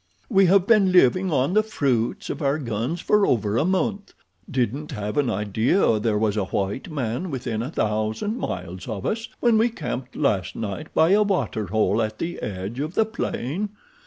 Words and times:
We 0.31 0.47
have 0.47 0.65
been 0.65 0.91
living 0.91 1.31
on 1.31 1.53
the 1.53 1.61
fruits 1.61 2.31
of 2.31 2.41
our 2.41 2.57
guns 2.57 3.01
for 3.01 3.27
over 3.27 3.55
a 3.55 3.65
month. 3.65 4.15
Didn't 4.49 4.93
have 4.93 5.15
an 5.15 5.29
idea 5.29 5.99
there 5.99 6.17
was 6.17 6.35
a 6.37 6.45
white 6.45 6.89
man 6.89 7.29
within 7.29 7.61
a 7.61 7.69
thousand 7.69 8.37
miles 8.39 8.87
of 8.87 9.05
us 9.05 9.27
when 9.41 9.59
we 9.59 9.69
camped 9.69 10.15
last 10.15 10.55
night 10.55 10.91
by 10.95 11.09
a 11.11 11.21
water 11.21 11.67
hole 11.67 12.01
at 12.01 12.17
the 12.17 12.41
edge 12.41 12.79
of 12.79 12.95
the 12.95 13.05
plain. 13.05 13.69